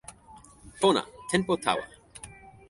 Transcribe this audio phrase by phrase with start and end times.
[0.81, 1.03] pona!
[1.29, 1.85] tenpo tawa!